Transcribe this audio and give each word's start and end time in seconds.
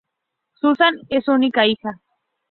Susan 0.59 0.95
es 1.11 1.25
su 1.25 1.31
única 1.31 1.67
hija. 1.67 2.01